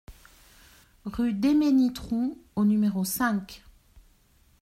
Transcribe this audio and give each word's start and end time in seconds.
Rue 1.05 1.31
Déménitroux 1.33 2.35
au 2.55 2.65
numéro 2.65 3.05
cinq 3.05 3.61